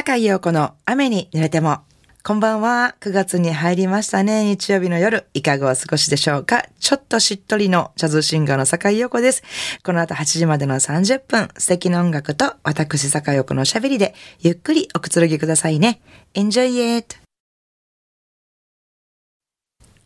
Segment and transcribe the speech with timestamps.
[0.00, 1.80] 坂井陽子の雨に濡れても。
[2.24, 2.96] こんばんは。
[3.00, 4.44] 9月に入りましたね。
[4.44, 9.42] 日曜日の夜、いかがお過ごしでしょうかちょっとしっとりのジャズシンガーの坂井陽子です。
[9.84, 16.00] この後8時までの30分、素敵な音楽と私坂井陽子のおしゃべりで、ゆっくりおくつろぎくださいね。
[16.32, 17.29] Enjoy it!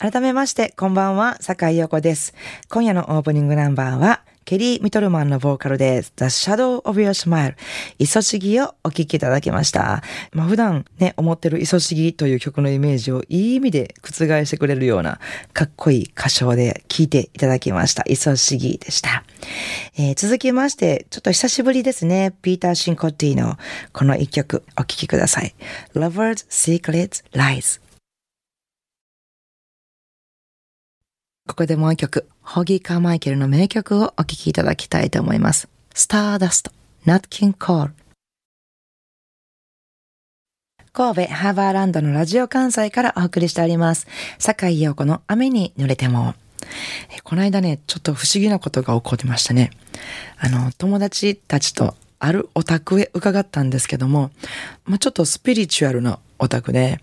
[0.00, 2.32] 改めまして、こんばんは、坂井陽子です。
[2.70, 7.54] 今夜のオープニングナンバーは、ケリー・ミトルマンのボーカルで The Shadow of Your Smile
[7.98, 10.02] イソシギをお聴きいただきました。
[10.32, 15.20] まあ普段ね、思ってるイソシギという曲のイメージをいい意味で覆してくれるような
[15.52, 18.02] かっこいい歌唱で聴いていただきました。
[18.06, 19.22] イソシギでした。
[19.98, 22.32] えー、続きまして、ちょっと久しぶりですね。
[22.40, 23.58] ピーター・シンコッティの
[23.92, 25.54] この一曲お聴きください。
[25.94, 27.89] Lovers, Secrets, Lies
[31.50, 35.68] ここでもう一曲、ホギー・カーマイケルの名曲をお聴きいただきたいと思います。
[35.92, 36.70] スターダスト、
[37.06, 37.94] ナッキン・コール。
[40.92, 44.06] 神戸ハーバーランドのラジオ関西からお送りしております。
[44.38, 46.36] 坂井陽子の雨に濡れても。
[47.24, 49.70] この間ね、ちょっと不思議なことが起こりましたね。
[50.38, 54.30] あの、友達たちとあるお宅へ伺ったんですけども、
[54.84, 57.00] まあ、ちょっとスピリチュアルなお宅で、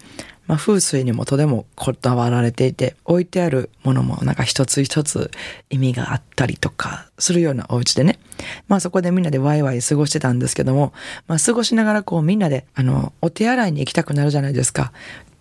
[0.48, 5.30] まあ、風水にもとてもこだわられていて、置いてあるものもなんか一つ一つ
[5.70, 8.20] 意味があったりとかするようなお家でね。
[8.68, 10.94] まあそこでみんなでワイワイ過ごしてたんですけども、
[11.28, 14.94] まあ過ごしながらこうみんなで、あの、お手洗いに行きたくなるじゃないですか。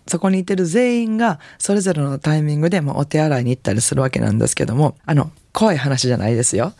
[0.07, 6.73] そこにいてる全員がそれぞれのタイミングでもお手洗いに行ったりするわけなんですけども、あの、怖い話じゃないですよ。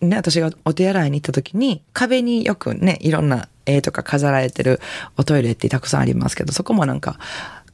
[0.00, 4.80] ね、私がお手洗いに行った時に、壁によくね、いろんな絵とか飾られてる
[5.16, 7.18] おトイレってたくさんありますけど、そこもなんか、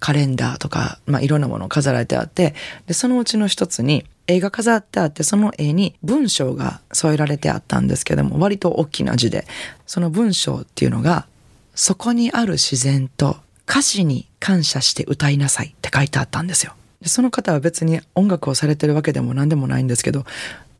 [0.00, 2.54] カレンダーとか、まあ、いろんなものを飾られてあって、
[2.86, 9.46] で、そのうちの一つに、絵が飾ってあって、その絵に文章が添えられてあったんですけども、割と大きな字で、
[9.86, 11.26] その文章っていうのが、
[11.74, 13.36] そこにある自然と
[13.68, 16.74] 歌詞に感謝して歌いなさいって書いてあったんですよ。
[17.00, 20.24] でその方は別に音楽をされてるわけでも何でもないんですけど、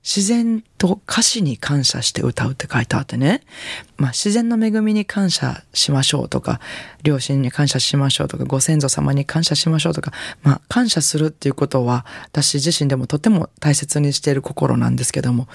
[0.05, 3.43] 自然と歌詞に感謝して歌うって書いてあってね。
[3.97, 6.61] まあ自然の恵みに感謝しましょうとか、
[7.03, 15.49] 両親に感謝しましょうとか、ご先祖様に感謝しましょうとか、まあ感謝するっていうことは私自身でもとても大切にしている心なんですけども、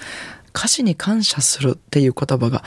[0.56, 2.62] 歌詞に感謝するっていう言葉が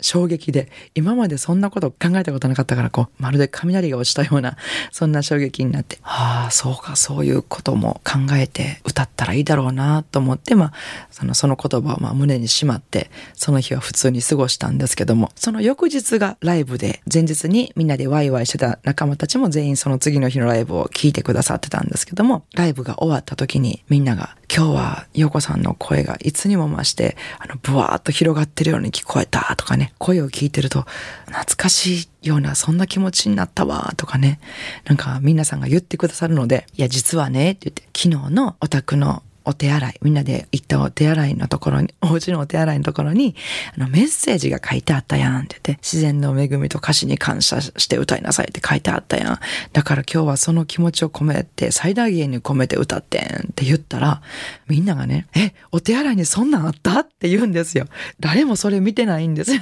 [0.00, 4.56] 衝撃で、今までそんなこと考えたことなかったから、こう、まるで雷が落ちたような、
[4.92, 10.72] そんな衝撃になって、ああ、そうか、そういうことも考えて歌ったらいいだろうなと思って、まあ、
[11.10, 30.86] その、その言葉をまあ胸にしまって、その日は普通に過ごしたんですけども、その翌日がライブで、前日にみんなでワイワイしてた仲間たちも全員その次の日のライブを聞いてくださってたんですけども、ライブが終わった時にみんなが、今日は陽子さんの声がいつにも増して、あの、ブワーっと広がってるように聞こえたとかね、声を聞いてると、
[31.26, 34.40] 懐かしいような、そんな気持ちになったわ、とかね。
[34.84, 43.34] なんか、皆さんが言ってくださるので、いや、実はね、って言って、昨日のお宅のお手洗い、みんなで行ったお手洗いのところに、お家のお手洗いのところに、
[43.74, 49.40] あの、メッセージが書いてあったやんって言って、自然の恵みと歌詞に感謝して歌いなさいって書いてあったやん。
[49.72, 54.20] だから今日はその気持ちを込めて、最大限に込めて歌ってんって言ったら、
[54.68, 57.86] みんながね、え、お手洗いにそんなんあったって言うんですよ。
[58.20, 59.60] 誰もそれ見てないんですよ。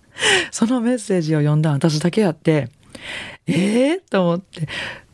[0.50, 2.70] そのメッセージを読んだ私だけやって、
[3.46, 4.68] ええー、と思って、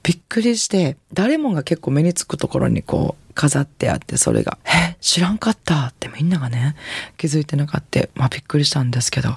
[0.04, 6.76] びっくりして、誰もが結構目につくところにこう、飾ってあってそれが「え知らんかった」ってみんながね
[7.18, 9.34] 気づいてなかったまあびっくりしたんですけど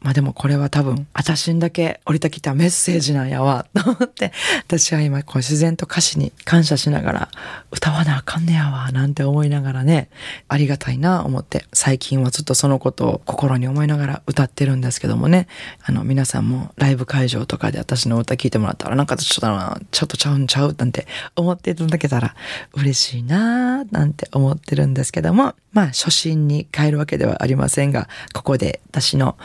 [0.00, 4.32] まあでもこれは多分、私にだけ降りてきたメッセージなんやわ、と思って、
[4.66, 7.28] 私は今こう自然と歌詞に感謝しながら、
[7.70, 10.08] 歌わなあかんねやわ、なんて思いながらね、
[10.48, 15.48] ありがたいな、思って、最近はずっとそのことを心に思いながら歌ってるんですけどもね、
[15.84, 21.06] あの、皆さんもライブ会場とかで私の歌聴いてもらったら、なんかちょっとちょっとちゃうんちゃう、なんて
[21.36, 22.34] 思っていただけたら
[22.72, 29.36] 嬉しいな、なんて思ってるんですけども、まあ、初心に変えるわけではありませんが、ここで私の、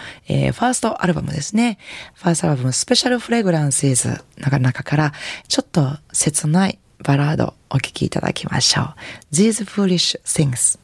[0.45, 1.77] えー、ファーストアルバムですね。
[2.13, 5.13] ファーストアルバム、スペシャルフレグランシーズの中から、
[5.47, 9.35] ちょっと切ないバラードお聴きいただきましょう。
[9.35, 10.79] These Foolish Things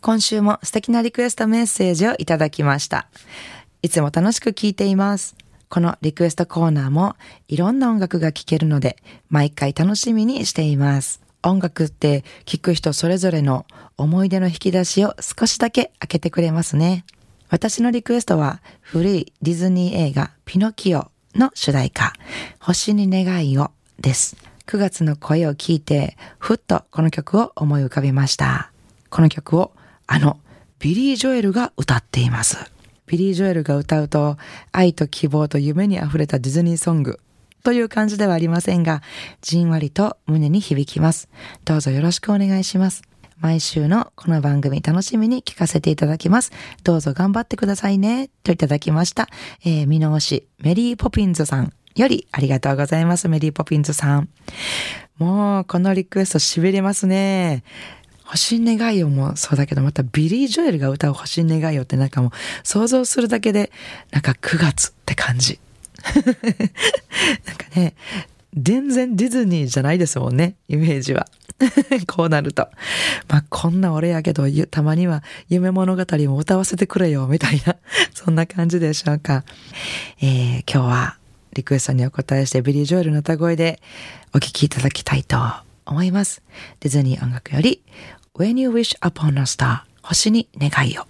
[0.00, 3.06] 今週も素敵なリクエストメッセージをいただきました。
[3.82, 5.36] いつも楽しく聴いています。
[5.68, 7.16] このリクエストコーナーも
[7.48, 8.96] いろんな音楽が聴けるので、
[9.28, 11.20] 毎回楽しみにしています。
[11.42, 13.66] 音楽って聴く人それぞれの
[13.96, 17.04] 思い出の引き出しを少しだけ開けてくれますね。
[17.48, 22.12] 私のリクエストは古いディズニー映画ピノキオの主題歌
[22.60, 24.36] 星に願いをです。
[24.66, 28.70] 9月の声を聞いてふっとこの曲を思い浮かべました。
[29.08, 29.72] この曲を
[30.06, 30.38] あの
[30.78, 32.56] ビリー・ジョエルが歌っています。
[33.06, 34.36] ビリー・ジョエルが歌うと
[34.70, 37.18] 愛と希望と夢に溢れたディズニーソング
[37.62, 39.02] という感じではありませんが、
[39.40, 41.28] じんわりと胸に響きます。
[41.64, 43.02] どうぞよろしくお願いします。
[43.40, 46.52] 毎週のこの番組楽しみに聞かせていただきます。
[46.84, 48.28] どうぞ頑張ってくださいね。
[48.42, 49.28] といただきました。
[49.64, 53.28] えー、見直し、メリーポピンズさんよりありがとうございます。
[53.28, 54.28] メリーポピンズさん。
[55.18, 57.64] もう、このリクエスト痺れますね。
[58.24, 62.30] 星願いをもそうだけど、またビリー・ジョエルが歌う星願いをってなんかもう
[62.62, 63.72] 想像するだけで、
[64.12, 65.58] なんか9月って感じ。
[67.46, 67.94] なんかね、
[68.54, 71.26] 全然ディズニーじゃないですもんね、イメージは。
[72.06, 72.68] こうなると。
[73.28, 77.76] まあ、こんな俺やけど、たまには夢物語も歌わせてくれよ、みたいな、
[78.14, 79.44] そんな感じでしょうか。
[80.20, 81.16] えー、今日は
[81.52, 83.80] リクエストにお答えしてビリー・ジョエルの歌声で
[84.32, 85.36] お聴きいただきたいと
[85.86, 86.42] 思います。
[86.80, 87.82] ディズニー音楽より
[88.34, 91.09] When You Wish Upon a Star 星に願いを。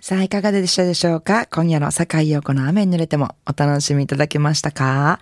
[0.00, 1.46] さあ、いかがでしたでしょうか？
[1.46, 5.18] 今夜の坂井陽子の雨に濡れてもお楽しみいただけましたか、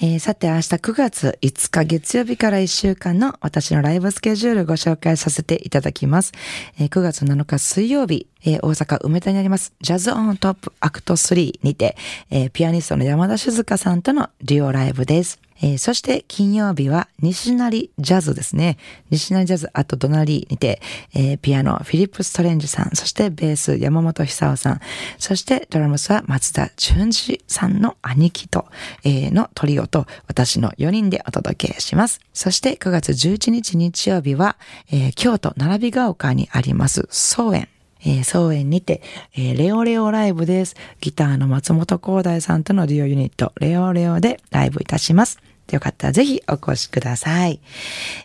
[0.00, 6.32] えー、さて、明日9月5日月曜日から1週間の私のライブスケジュールご紹介させていただきます。
[6.78, 11.96] えー、9月7日水曜日、えー、大阪梅田にありますジャズオントップアクト3にて、
[12.30, 15.40] えー、ピアニストの山田静香さんとのデュオライブです。
[15.62, 18.78] えー、そして金曜日は西成ジャズですね。
[19.10, 20.80] 西成ジャズあと隣にて、
[21.14, 24.80] えー、ピアノフィリップ・ストレンジさん、そしてベース山本久夫さん、
[25.18, 28.66] そしてドラムスは松田淳二さんの兄貴と、
[29.04, 32.20] えー、のトリオと私の4人でお届けします。
[32.32, 34.56] そして9月11日日曜日は、
[34.90, 37.68] えー、京都並びが丘にあります総園
[38.04, 39.02] えー、総園にて、
[39.34, 40.76] えー、レオレオライブです。
[41.00, 45.38] ギターの松本光大さんとのデュオユニット、レオレオでライブいたします。
[45.72, 47.60] よかったらぜひお越しください。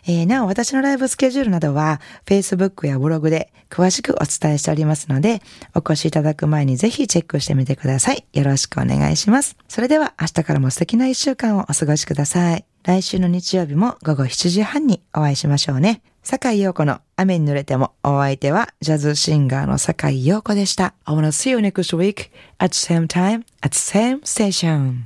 [0.06, 5.40] えー、なお、私のライブスケジュールなどは、Facebook やブログで詳しくお伝えしておりますので、
[5.74, 8.24] お越しいただく前にぜひチェックしてみてください。
[8.32, 9.56] よろしくお願いします。
[9.68, 12.64] それでは明日からも素敵な一週間をお過ごしください。
[12.84, 16.02] 来週の日曜日も午後7時半にお会いしましょうね。
[16.22, 20.94] 坂井陽子の雨に濡れてもお相手はジャズシンガーの坂井陽子でした。
[21.04, 25.04] I wanna see you next week at the same time at the same station.